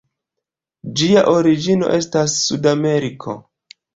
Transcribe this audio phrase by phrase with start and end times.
[1.01, 3.37] Ĝia origino estas Sudameriko.